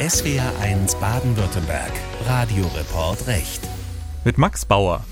[0.00, 1.90] SWR1 Baden-Württemberg.
[2.24, 3.60] Radioreport Recht.
[4.24, 5.04] Mit Max Bauer.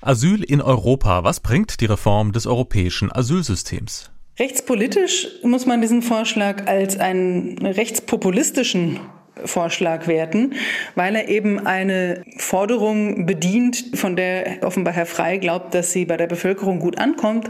[0.00, 1.22] Asyl in Europa.
[1.22, 4.10] Was bringt die Reform des europäischen Asylsystems?
[4.38, 8.98] Rechtspolitisch muss man diesen Vorschlag als einen rechtspopulistischen
[9.44, 10.54] Vorschlag werten,
[10.94, 16.16] weil er eben eine Forderung bedient, von der offenbar Herr Frey glaubt, dass sie bei
[16.16, 17.48] der Bevölkerung gut ankommt.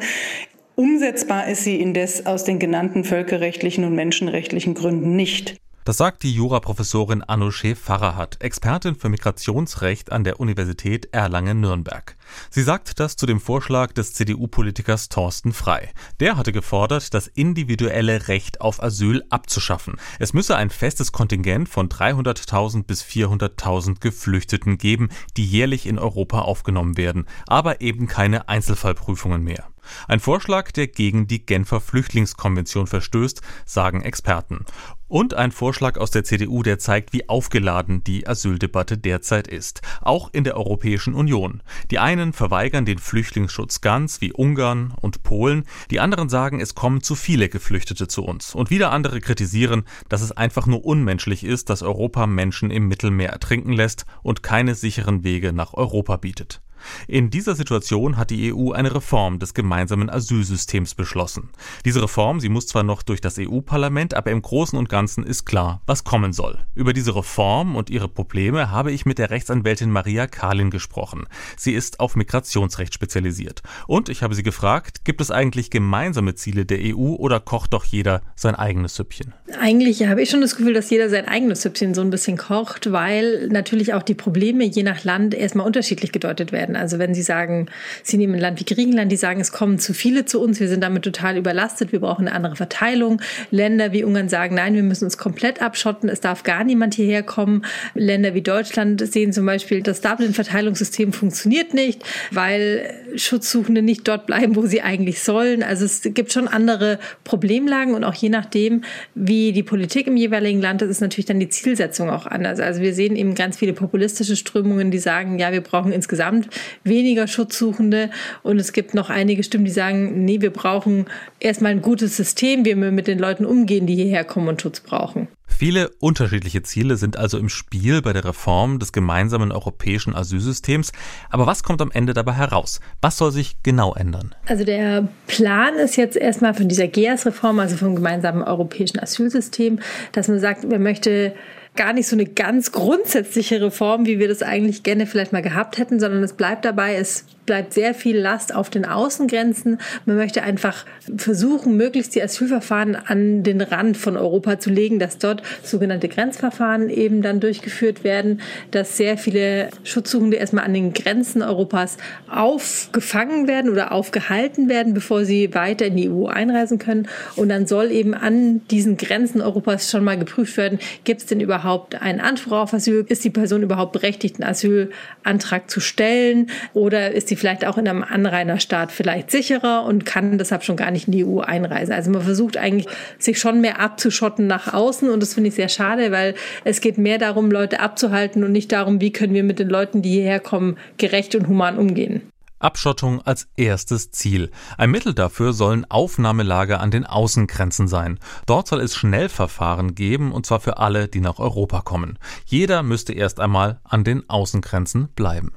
[0.81, 5.61] Umsetzbar ist sie indes aus den genannten völkerrechtlichen und menschenrechtlichen Gründen nicht.
[5.85, 12.17] Das sagt die Juraprofessorin Anousheh Farahat, Expertin für Migrationsrecht an der Universität Erlangen-Nürnberg.
[12.49, 15.91] Sie sagt das zu dem Vorschlag des CDU-Politikers Thorsten Frei.
[16.19, 19.97] Der hatte gefordert, das individuelle Recht auf Asyl abzuschaffen.
[20.19, 26.41] Es müsse ein festes Kontingent von 300.000 bis 400.000 Geflüchteten geben, die jährlich in Europa
[26.41, 29.69] aufgenommen werden, aber eben keine Einzelfallprüfungen mehr.
[30.09, 34.65] Ein Vorschlag, der gegen die Genfer Flüchtlingskonvention verstößt, sagen Experten.
[35.11, 39.83] Und ein Vorschlag aus der CDU, der zeigt, wie aufgeladen die Asyldebatte derzeit ist.
[40.01, 41.65] Auch in der Europäischen Union.
[41.91, 45.65] Die einen verweigern den Flüchtlingsschutz ganz, wie Ungarn und Polen.
[45.91, 48.55] Die anderen sagen, es kommen zu viele Geflüchtete zu uns.
[48.55, 53.31] Und wieder andere kritisieren, dass es einfach nur unmenschlich ist, dass Europa Menschen im Mittelmeer
[53.31, 56.61] ertrinken lässt und keine sicheren Wege nach Europa bietet.
[57.09, 61.51] In dieser Situation hat die EU eine Reform des gemeinsamen Asylsystems beschlossen.
[61.85, 65.45] Diese Reform, sie muss zwar noch durch das EU-Parlament, aber im Großen und Ganzen ist
[65.45, 66.59] klar, was kommen soll.
[66.75, 71.27] Über diese Reform und ihre Probleme habe ich mit der Rechtsanwältin Maria Kahlin gesprochen.
[71.57, 73.63] Sie ist auf Migrationsrecht spezialisiert.
[73.87, 77.85] Und ich habe sie gefragt, gibt es eigentlich gemeinsame Ziele der EU oder kocht doch
[77.85, 79.35] jeder sein eigenes Süppchen?
[79.61, 82.93] Eigentlich habe ich schon das Gefühl, dass jeder sein eigenes Süppchen so ein bisschen kocht,
[82.93, 86.81] weil natürlich auch die Probleme je nach Land erstmal unterschiedlich gedeutet werden werden.
[86.81, 87.67] Also wenn Sie sagen,
[88.03, 90.69] Sie nehmen ein Land wie Griechenland, die sagen, es kommen zu viele zu uns, wir
[90.69, 93.21] sind damit total überlastet, wir brauchen eine andere Verteilung.
[93.51, 97.23] Länder wie Ungarn sagen, nein, wir müssen uns komplett abschotten, es darf gar niemand hierher
[97.23, 97.65] kommen.
[97.95, 104.57] Länder wie Deutschland sehen zum Beispiel, das Dublin-Verteilungssystem funktioniert nicht, weil Schutzsuchende nicht dort bleiben,
[104.57, 105.63] wo sie eigentlich sollen.
[105.63, 108.83] Also es gibt schon andere Problemlagen und auch je nachdem,
[109.15, 112.61] wie die Politik im jeweiligen Land ist, ist natürlich dann die Zielsetzung auch anders.
[112.61, 116.49] Also wir sehen eben ganz viele populistische Strömungen, die sagen, ja, wir brauchen insgesamt
[116.85, 118.11] weniger Schutzsuchende.
[118.43, 121.07] Und es gibt noch einige Stimmen, die sagen, nee, wir brauchen
[121.39, 124.81] erstmal ein gutes System, wie wir mit den Leuten umgehen, die hierher kommen und Schutz
[124.81, 125.29] brauchen.
[125.51, 130.93] Viele unterschiedliche Ziele sind also im Spiel bei der Reform des gemeinsamen europäischen Asylsystems.
[131.29, 132.81] Aber was kommt am Ende dabei heraus?
[133.03, 134.35] Was soll sich genau ändern?
[134.47, 139.81] Also der Plan ist jetzt erstmal von dieser GEAS-Reform, also vom gemeinsamen europäischen Asylsystem,
[140.13, 141.35] dass man sagt, man möchte
[141.77, 145.79] gar nicht so eine ganz grundsätzliche Reform, wie wir das eigentlich gerne vielleicht mal gehabt
[145.79, 149.79] hätten, sondern es bleibt dabei, es bleibt sehr viel Last auf den Außengrenzen.
[150.07, 155.19] Man möchte einfach versuchen, möglichst die Asylverfahren an den Rand von Europa zu legen, dass
[155.19, 158.41] dort sogenannte Grenzverfahren eben dann durchgeführt werden,
[158.71, 161.97] dass sehr viele Schutzsuchende erstmal an den Grenzen Europas
[162.31, 167.09] aufgefangen werden oder aufgehalten werden, bevor sie weiter in die EU einreisen können.
[167.35, 171.41] Und dann soll eben an diesen Grenzen Europas schon mal geprüft werden, gibt es denn
[171.41, 173.05] überhaupt einen Anspruch auf Asyl?
[173.09, 176.49] Ist die Person überhaupt berechtigt, einen Asylantrag zu stellen?
[176.75, 180.91] Oder ist die vielleicht auch in einem Anrainerstaat vielleicht sicherer und kann deshalb schon gar
[180.91, 181.93] nicht in die EU einreisen.
[181.93, 182.87] Also man versucht eigentlich,
[183.19, 186.35] sich schon mehr abzuschotten nach außen und das finde ich sehr schade, weil
[186.65, 190.03] es geht mehr darum, Leute abzuhalten und nicht darum, wie können wir mit den Leuten,
[190.03, 192.23] die hierher kommen, gerecht und human umgehen.
[192.61, 194.51] Abschottung als erstes Ziel.
[194.77, 198.19] Ein Mittel dafür sollen Aufnahmelager an den Außengrenzen sein.
[198.47, 202.19] Dort soll es Schnellverfahren geben, und zwar für alle, die nach Europa kommen.
[202.45, 205.53] Jeder müsste erst einmal an den Außengrenzen bleiben.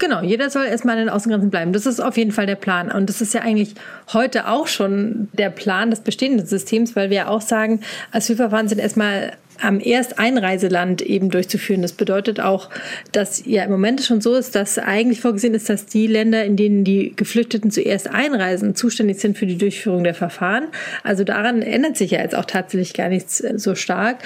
[0.00, 1.74] Genau, jeder soll erstmal in den Außengrenzen bleiben.
[1.74, 2.90] Das ist auf jeden Fall der Plan.
[2.90, 3.74] Und das ist ja eigentlich
[4.14, 8.78] heute auch schon der Plan des bestehenden Systems, weil wir ja auch sagen, Asylverfahren sind
[8.78, 11.82] erstmal am Ersteinreiseland eben durchzuführen.
[11.82, 12.70] Das bedeutet auch,
[13.12, 16.56] dass ja im Moment schon so ist, dass eigentlich vorgesehen ist, dass die Länder, in
[16.56, 20.68] denen die Geflüchteten zuerst einreisen, zuständig sind für die Durchführung der Verfahren.
[21.02, 24.18] Also daran ändert sich ja jetzt auch tatsächlich gar nichts äh, so stark.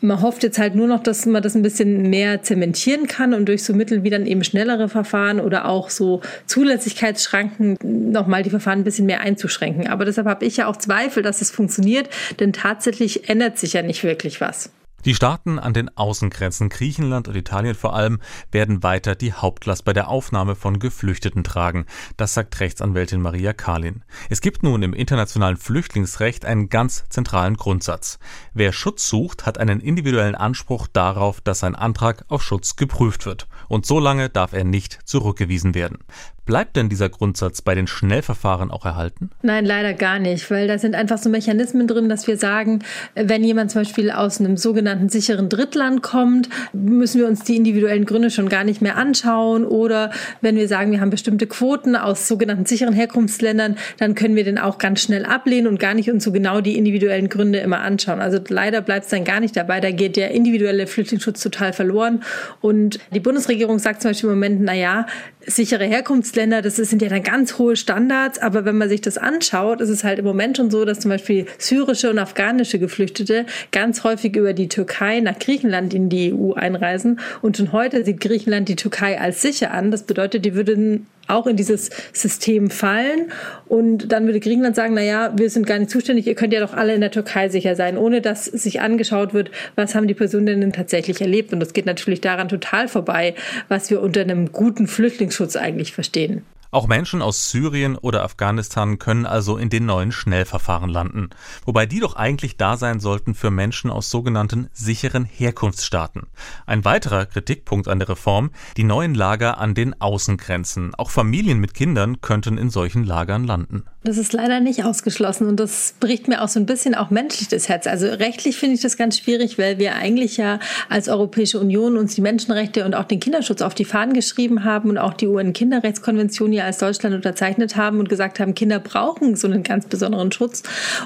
[0.00, 3.46] Man hofft jetzt halt nur noch, dass man das ein bisschen mehr zementieren kann und
[3.46, 8.80] durch so Mittel wie dann eben schnellere Verfahren oder auch so Zulässigkeitsschranken nochmal die Verfahren
[8.80, 9.86] ein bisschen mehr einzuschränken.
[9.86, 12.08] Aber deshalb habe ich ja auch Zweifel, dass es funktioniert,
[12.40, 14.70] denn tatsächlich ändert sich ja nicht wirklich was.
[15.04, 18.20] Die Staaten an den Außengrenzen Griechenland und Italien vor allem
[18.52, 21.86] werden weiter die Hauptlast bei der Aufnahme von Geflüchteten tragen.
[22.16, 24.04] Das sagt Rechtsanwältin Maria Kalin.
[24.30, 28.20] Es gibt nun im internationalen Flüchtlingsrecht einen ganz zentralen Grundsatz.
[28.54, 33.48] Wer Schutz sucht, hat einen individuellen Anspruch darauf, dass sein Antrag auf Schutz geprüft wird.
[33.66, 35.98] Und so lange darf er nicht zurückgewiesen werden.
[36.44, 39.30] Bleibt denn dieser Grundsatz bei den Schnellverfahren auch erhalten?
[39.42, 42.80] Nein, leider gar nicht, weil da sind einfach so Mechanismen drin, dass wir sagen,
[43.14, 48.06] wenn jemand zum Beispiel aus einem sogenannten sicheren Drittland kommt, müssen wir uns die individuellen
[48.06, 49.64] Gründe schon gar nicht mehr anschauen.
[49.64, 50.10] Oder
[50.40, 54.58] wenn wir sagen, wir haben bestimmte Quoten aus sogenannten sicheren Herkunftsländern, dann können wir den
[54.58, 58.20] auch ganz schnell ablehnen und gar nicht uns so genau die individuellen Gründe immer anschauen.
[58.20, 59.78] Also leider bleibt es dann gar nicht dabei.
[59.78, 62.24] Da geht der individuelle Flüchtlingsschutz total verloren.
[62.60, 65.06] Und die Bundesregierung sagt zum Beispiel im Moment, na ja,
[65.46, 69.80] sichere Herkunftsländer, das sind ja dann ganz hohe Standards, aber wenn man sich das anschaut,
[69.80, 74.04] ist es halt im Moment schon so, dass zum Beispiel syrische und afghanische Geflüchtete ganz
[74.04, 78.68] häufig über die Türkei nach Griechenland in die EU einreisen und schon heute sieht Griechenland
[78.68, 79.90] die Türkei als sicher an.
[79.90, 83.32] Das bedeutet, die würden auch in dieses System fallen.
[83.66, 86.60] Und dann würde Griechenland sagen, na ja, wir sind gar nicht zuständig, ihr könnt ja
[86.60, 90.14] doch alle in der Türkei sicher sein, ohne dass sich angeschaut wird, was haben die
[90.14, 91.52] Personen denn tatsächlich erlebt.
[91.52, 93.34] Und das geht natürlich daran total vorbei,
[93.68, 96.42] was wir unter einem guten Flüchtlingsschutz eigentlich verstehen.
[96.74, 101.28] Auch Menschen aus Syrien oder Afghanistan können also in den neuen Schnellverfahren landen,
[101.66, 106.28] wobei die doch eigentlich da sein sollten für Menschen aus sogenannten sicheren Herkunftsstaaten.
[106.64, 110.94] Ein weiterer Kritikpunkt an der Reform, die neuen Lager an den Außengrenzen.
[110.94, 113.84] Auch Familien mit Kindern könnten in solchen Lagern landen.
[114.04, 117.48] Das ist leider nicht ausgeschlossen und das bricht mir auch so ein bisschen auch menschlich
[117.48, 117.86] das Herz.
[117.86, 120.58] Also rechtlich finde ich das ganz schwierig, weil wir eigentlich ja
[120.88, 124.90] als Europäische Union uns die Menschenrechte und auch den Kinderschutz auf die Fahnen geschrieben haben
[124.90, 129.46] und auch die UN-Kinderrechtskonvention ja als Deutschland unterzeichnet haben und gesagt haben, Kinder brauchen so
[129.46, 130.62] einen ganz besonderen Schutz.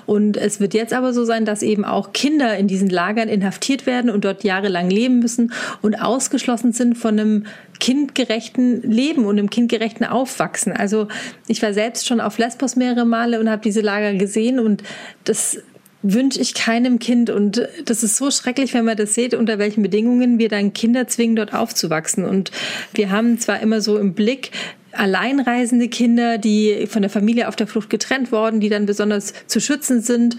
[0.07, 3.87] Und es wird jetzt aber so sein, dass eben auch Kinder in diesen Lagern inhaftiert
[3.87, 7.47] werden und dort jahrelang leben müssen und ausgeschlossen sind von einem
[7.79, 10.73] kindgerechten Leben und einem kindgerechten Aufwachsen.
[10.73, 11.09] Also
[11.47, 14.83] ich war selbst schon auf Lesbos mehrere Male und habe diese Lager gesehen und
[15.25, 15.59] das
[16.03, 17.31] wünsche ich keinem Kind.
[17.31, 21.09] Und das ist so schrecklich, wenn man das sieht, unter welchen Bedingungen wir dann Kinder
[21.09, 22.25] zwingen, dort aufzuwachsen.
[22.25, 22.51] Und
[22.95, 24.51] wir haben zwar immer so im Blick,
[24.99, 29.61] alleinreisende Kinder, die von der Familie auf der Flucht getrennt worden, die dann besonders zu
[29.61, 30.37] schützen sind.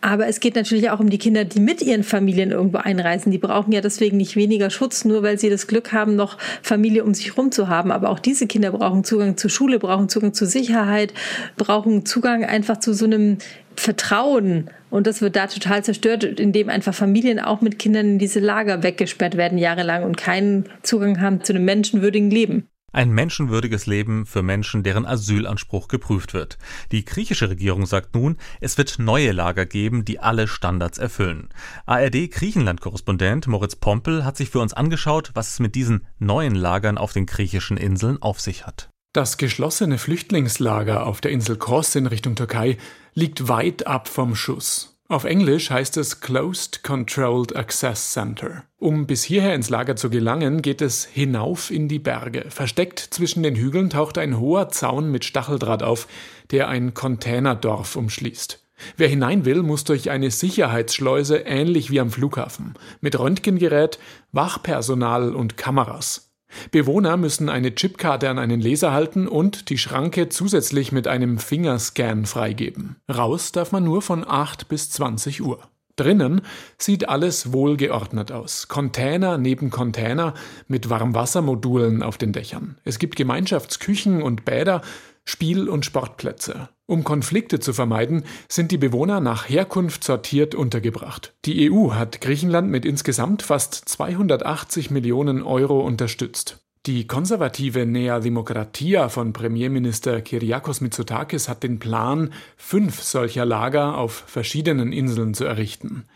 [0.00, 3.32] Aber es geht natürlich auch um die Kinder, die mit ihren Familien irgendwo einreisen.
[3.32, 7.02] Die brauchen ja deswegen nicht weniger Schutz, nur weil sie das Glück haben, noch Familie
[7.02, 7.90] um sich herum zu haben.
[7.90, 11.12] Aber auch diese Kinder brauchen Zugang zur Schule, brauchen Zugang zur Sicherheit,
[11.56, 13.38] brauchen Zugang einfach zu so einem
[13.74, 14.70] Vertrauen.
[14.88, 18.84] Und das wird da total zerstört, indem einfach Familien auch mit Kindern in diese Lager
[18.84, 22.68] weggesperrt werden jahrelang und keinen Zugang haben zu einem menschenwürdigen Leben.
[22.90, 26.56] Ein menschenwürdiges Leben für Menschen, deren Asylanspruch geprüft wird.
[26.90, 31.50] Die griechische Regierung sagt nun, es wird neue Lager geben, die alle Standards erfüllen.
[31.84, 36.96] ARD Griechenland-Korrespondent Moritz Pompel hat sich für uns angeschaut, was es mit diesen neuen Lagern
[36.96, 38.88] auf den griechischen Inseln auf sich hat.
[39.12, 42.78] Das geschlossene Flüchtlingslager auf der Insel Kos in Richtung Türkei
[43.14, 44.97] liegt weit ab vom Schuss.
[45.10, 48.64] Auf Englisch heißt es Closed Controlled Access Center.
[48.76, 52.44] Um bis hierher ins Lager zu gelangen, geht es hinauf in die Berge.
[52.50, 56.08] Versteckt zwischen den Hügeln taucht ein hoher Zaun mit Stacheldraht auf,
[56.50, 58.62] der ein Containerdorf umschließt.
[58.98, 63.98] Wer hinein will, muss durch eine Sicherheitsschleuse ähnlich wie am Flughafen, mit Röntgengerät,
[64.32, 66.27] Wachpersonal und Kameras.
[66.70, 72.26] Bewohner müssen eine Chipkarte an einen Laser halten und die Schranke zusätzlich mit einem Fingerscan
[72.26, 72.96] freigeben.
[73.08, 75.60] Raus darf man nur von 8 bis 20 Uhr.
[75.96, 76.42] Drinnen
[76.78, 78.68] sieht alles wohlgeordnet aus.
[78.68, 80.34] Container neben Container
[80.68, 82.78] mit Warmwassermodulen auf den Dächern.
[82.84, 84.82] Es gibt Gemeinschaftsküchen und Bäder,
[85.28, 86.70] Spiel- und Sportplätze.
[86.86, 91.34] Um Konflikte zu vermeiden, sind die Bewohner nach Herkunft sortiert untergebracht.
[91.44, 96.64] Die EU hat Griechenland mit insgesamt fast 280 Millionen Euro unterstützt.
[96.86, 104.24] Die konservative Nea Demokratia von Premierminister Kyriakos Mitsotakis hat den Plan, fünf solcher Lager auf
[104.26, 106.06] verschiedenen Inseln zu errichten.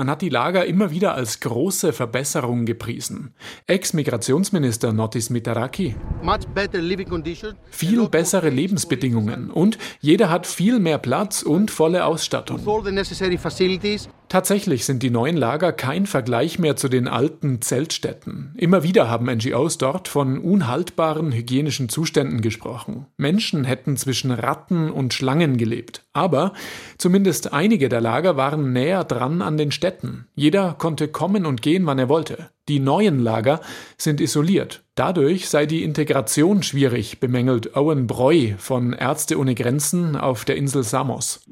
[0.00, 3.34] Man hat die Lager immer wieder als große Verbesserung gepriesen.
[3.66, 5.94] Ex-Migrationsminister Notis Mitaraki.
[7.70, 12.64] Viel bessere Lebensbedingungen und jeder hat viel mehr Platz und volle Ausstattung.
[14.30, 18.54] Tatsächlich sind die neuen Lager kein Vergleich mehr zu den alten Zeltstätten.
[18.56, 23.06] Immer wieder haben NGOs dort von unhaltbaren hygienischen Zuständen gesprochen.
[23.16, 26.04] Menschen hätten zwischen Ratten und Schlangen gelebt.
[26.12, 26.52] Aber
[26.96, 30.28] zumindest einige der Lager waren näher dran an den Städten.
[30.36, 32.50] Jeder konnte kommen und gehen, wann er wollte.
[32.70, 33.60] Die neuen Lager
[33.98, 34.84] sind isoliert.
[34.94, 40.84] Dadurch sei die Integration schwierig, bemängelt Owen Breu von Ärzte ohne Grenzen auf der Insel
[40.84, 41.44] Samos.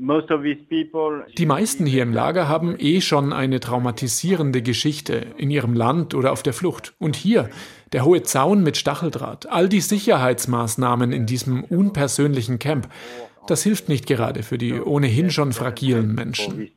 [1.36, 6.30] Die meisten hier im Lager haben eh schon eine traumatisierende Geschichte in ihrem Land oder
[6.30, 6.94] auf der Flucht.
[6.98, 7.50] Und hier
[7.92, 12.88] der hohe Zaun mit Stacheldraht, all die Sicherheitsmaßnahmen in diesem unpersönlichen Camp,
[13.48, 16.70] das hilft nicht gerade für die ohnehin schon fragilen Menschen.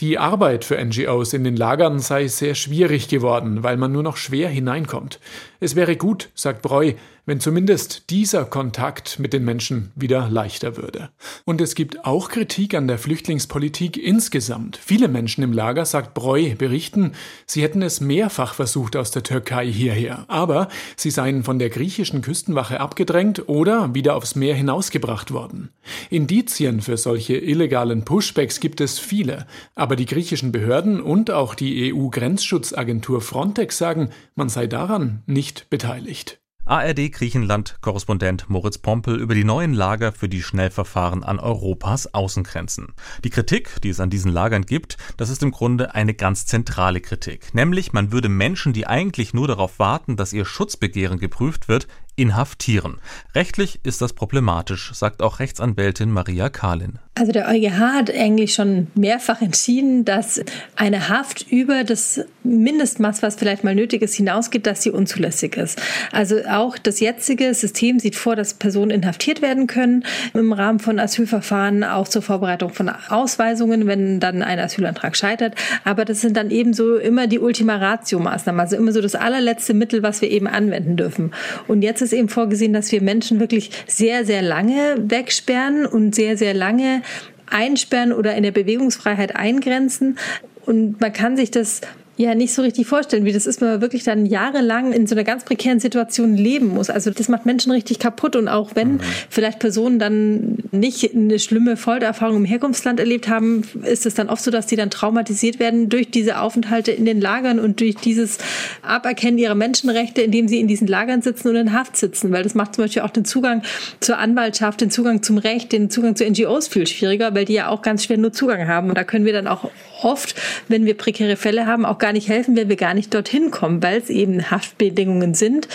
[0.00, 4.16] Die Arbeit für NGOs in den Lagern sei sehr schwierig geworden, weil man nur noch
[4.16, 5.20] schwer hineinkommt.
[5.60, 11.10] Es wäre gut, sagt Breu, wenn zumindest dieser Kontakt mit den Menschen wieder leichter würde.
[11.44, 14.76] Und es gibt auch Kritik an der Flüchtlingspolitik insgesamt.
[14.76, 17.12] Viele Menschen im Lager, sagt Breu, berichten,
[17.46, 22.22] sie hätten es mehrfach versucht aus der Türkei hierher, aber sie seien von der griechischen
[22.22, 25.70] Küstenwache abgedrängt oder wieder aufs Meer hinausgebracht worden.
[26.10, 31.94] Indizien für solche illegalen Pushbacks gibt es viele, aber die griechischen Behörden und auch die
[31.94, 36.41] EU-Grenzschutzagentur Frontex sagen, man sei daran nicht beteiligt.
[36.72, 42.94] ARD Griechenland-Korrespondent Moritz Pompel über die neuen Lager für die Schnellverfahren an Europas Außengrenzen.
[43.24, 47.02] Die Kritik, die es an diesen Lagern gibt, das ist im Grunde eine ganz zentrale
[47.02, 47.52] Kritik.
[47.52, 53.02] Nämlich, man würde Menschen, die eigentlich nur darauf warten, dass ihr Schutzbegehren geprüft wird, inhaftieren.
[53.34, 56.98] Rechtlich ist das problematisch, sagt auch Rechtsanwältin Maria Kahlin.
[57.14, 60.42] Also der EuGH hat eigentlich schon mehrfach entschieden, dass
[60.76, 65.78] eine Haft über das Mindestmaß, was vielleicht mal nötig ist, hinausgeht, dass sie unzulässig ist.
[66.10, 70.98] Also auch das jetzige System sieht vor, dass Personen inhaftiert werden können im Rahmen von
[70.98, 75.54] Asylverfahren, auch zur Vorbereitung von Ausweisungen, wenn dann ein Asylantrag scheitert.
[75.84, 80.02] Aber das sind dann ebenso immer die Ultima Ratio-Maßnahmen, also immer so das allerletzte Mittel,
[80.02, 81.32] was wir eben anwenden dürfen.
[81.68, 86.38] Und jetzt ist eben vorgesehen, dass wir Menschen wirklich sehr, sehr lange wegsperren und sehr,
[86.38, 87.01] sehr lange
[87.46, 90.18] einsperren oder in der Bewegungsfreiheit eingrenzen.
[90.64, 91.80] Und man kann sich das
[92.16, 95.14] ja nicht so richtig vorstellen, wie das ist, wenn man wirklich dann jahrelang in so
[95.14, 96.90] einer ganz prekären Situation leben muss.
[96.90, 99.00] Also das macht Menschen richtig kaputt und auch wenn mhm.
[99.30, 104.42] vielleicht Personen dann nicht eine schlimme Foltererfahrung im Herkunftsland erlebt haben, ist es dann oft
[104.42, 108.38] so, dass die dann traumatisiert werden durch diese Aufenthalte in den Lagern und durch dieses
[108.82, 112.54] Aberkennen ihrer Menschenrechte, indem sie in diesen Lagern sitzen und in Haft sitzen, weil das
[112.54, 113.62] macht zum Beispiel auch den Zugang
[114.00, 117.68] zur Anwaltschaft, den Zugang zum Recht, den Zugang zu NGOs viel schwieriger, weil die ja
[117.68, 118.90] auch ganz schwer nur Zugang haben.
[118.90, 119.70] Und da können wir dann auch
[120.02, 120.34] oft,
[120.68, 123.82] wenn wir prekäre Fälle haben, auch gar nicht helfen, wenn wir gar nicht dorthin kommen,
[123.82, 125.68] weil es eben Haftbedingungen sind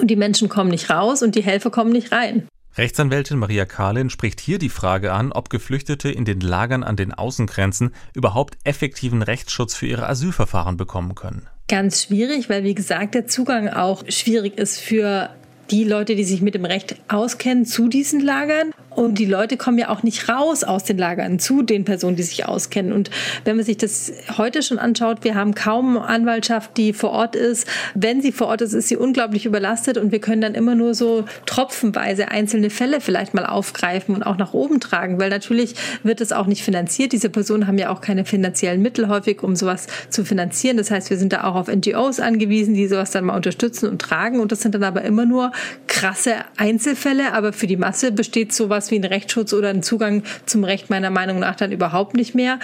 [0.00, 2.46] und die Menschen kommen nicht raus und die Helfer kommen nicht rein.
[2.78, 7.12] Rechtsanwältin Maria Kahlin spricht hier die Frage an, ob Geflüchtete in den Lagern an den
[7.12, 11.48] Außengrenzen überhaupt effektiven Rechtsschutz für ihre Asylverfahren bekommen können.
[11.68, 15.30] Ganz schwierig, weil wie gesagt der Zugang auch schwierig ist für
[15.70, 18.72] die Leute, die sich mit dem Recht auskennen, zu diesen Lagern.
[18.94, 22.22] Und die Leute kommen ja auch nicht raus aus den Lagern zu den Personen, die
[22.22, 22.92] sich auskennen.
[22.92, 23.10] Und
[23.44, 27.66] wenn man sich das heute schon anschaut, wir haben kaum Anwaltschaft, die vor Ort ist.
[27.94, 30.94] Wenn sie vor Ort ist, ist sie unglaublich überlastet und wir können dann immer nur
[30.94, 36.20] so tropfenweise einzelne Fälle vielleicht mal aufgreifen und auch nach oben tragen, weil natürlich wird
[36.20, 37.12] es auch nicht finanziert.
[37.12, 40.76] Diese Personen haben ja auch keine finanziellen Mittel häufig, um sowas zu finanzieren.
[40.76, 44.00] Das heißt, wir sind da auch auf NGOs angewiesen, die sowas dann mal unterstützen und
[44.00, 44.40] tragen.
[44.40, 45.52] Und das sind dann aber immer nur
[45.86, 50.64] krasse Einzelfälle, aber für die Masse besteht sowas wie ein Rechtsschutz oder ein Zugang zum
[50.64, 52.58] Recht meiner Meinung nach dann überhaupt nicht mehr.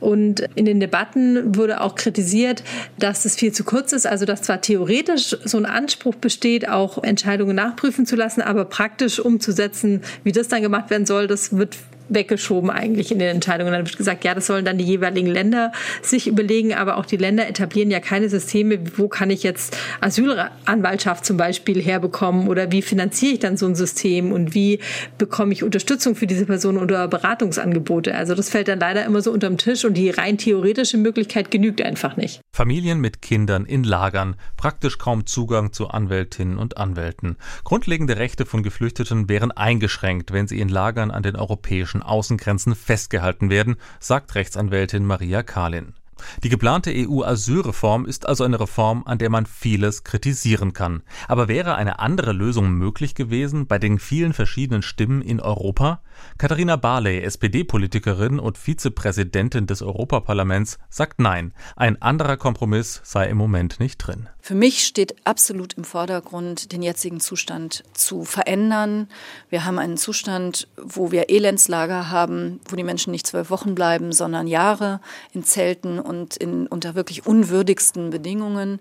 [0.00, 2.62] Und in den Debatten wurde auch kritisiert,
[2.98, 7.02] dass es viel zu kurz ist, also dass zwar theoretisch so ein Anspruch besteht, auch
[7.02, 11.76] Entscheidungen nachprüfen zu lassen, aber praktisch umzusetzen, wie das dann gemacht werden soll, das wird
[12.08, 13.72] weggeschoben eigentlich in den Entscheidungen.
[13.72, 17.16] Dann wird gesagt, ja, das sollen dann die jeweiligen Länder sich überlegen, aber auch die
[17.16, 22.82] Länder etablieren ja keine Systeme, wo kann ich jetzt Asylanwaltschaft zum Beispiel herbekommen oder wie
[22.82, 24.80] finanziere ich dann so ein System und wie
[25.18, 28.14] bekomme ich Unterstützung für diese Person oder Beratungsangebote.
[28.14, 31.82] Also das fällt dann leider immer so unterm Tisch und die rein theoretische Möglichkeit genügt
[31.82, 32.40] einfach nicht.
[32.52, 37.36] Familien mit Kindern in Lagern, praktisch kaum Zugang zu Anwältinnen und Anwälten.
[37.64, 43.50] Grundlegende Rechte von Geflüchteten wären eingeschränkt, wenn sie in Lagern an den europäischen Außengrenzen festgehalten
[43.50, 45.94] werden, sagt Rechtsanwältin Maria Kahlin.
[46.42, 51.02] Die geplante EU-Asylreform ist also eine Reform, an der man vieles kritisieren kann.
[51.28, 56.00] Aber wäre eine andere Lösung möglich gewesen bei den vielen verschiedenen Stimmen in Europa?
[56.38, 61.52] Katharina Barley, SPD-Politikerin und Vizepräsidentin des Europaparlaments, sagt nein.
[61.76, 64.28] Ein anderer Kompromiss sei im Moment nicht drin.
[64.40, 69.08] Für mich steht absolut im Vordergrund, den jetzigen Zustand zu verändern.
[69.48, 74.12] Wir haben einen Zustand, wo wir Elendslager haben, wo die Menschen nicht zwölf Wochen bleiben,
[74.12, 75.00] sondern Jahre
[75.32, 78.80] in Zelten und in, unter wirklich unwürdigsten Bedingungen,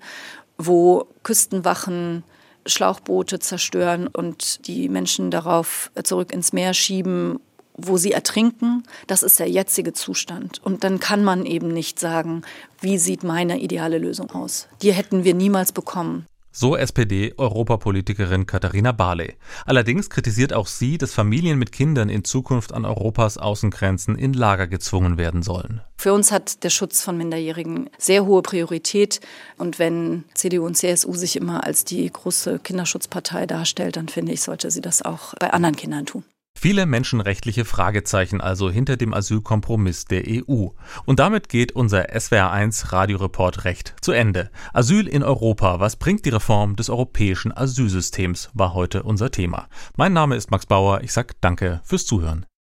[0.58, 2.24] wo Küstenwachen
[2.66, 7.40] Schlauchboote zerstören und die Menschen darauf zurück ins Meer schieben,
[7.75, 8.84] wo sie ertrinken.
[9.08, 10.62] Das ist der jetzige Zustand.
[10.63, 12.44] Und dann kann man eben nicht sagen,
[12.80, 14.68] wie sieht meine ideale Lösung aus.
[14.82, 16.25] Die hätten wir niemals bekommen.
[16.56, 19.34] So SPD-Europapolitikerin Katharina Barley.
[19.66, 24.68] Allerdings kritisiert auch sie, dass Familien mit Kindern in Zukunft an Europas Außengrenzen in Lager
[24.68, 25.82] gezwungen werden sollen.
[25.98, 29.20] Für uns hat der Schutz von Minderjährigen sehr hohe Priorität.
[29.58, 34.42] Und wenn CDU und CSU sich immer als die große Kinderschutzpartei darstellt, dann finde ich,
[34.42, 36.24] sollte sie das auch bei anderen Kindern tun.
[36.64, 40.68] Viele menschenrechtliche Fragezeichen also hinter dem Asylkompromiss der EU.
[41.06, 44.50] Und damit geht unser SWR1 Radioreport Recht zu Ende.
[44.72, 49.68] Asyl in Europa, was bringt die Reform des europäischen Asylsystems, war heute unser Thema.
[49.98, 52.46] Mein Name ist Max Bauer, ich sag danke fürs Zuhören.